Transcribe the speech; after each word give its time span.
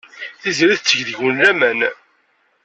Tiziri 0.41 0.75
tetteg 0.79 1.01
deg-wen 1.07 1.37
laman. 1.41 1.79